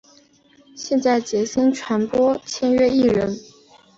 [0.75, 3.37] 现为杰星传播签约艺人。